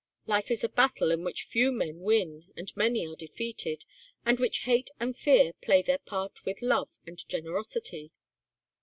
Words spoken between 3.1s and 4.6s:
defeated and in